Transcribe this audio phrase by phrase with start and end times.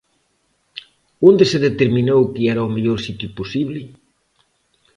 [1.29, 3.81] ¿Onde se determinou que era o mellor sitio posible?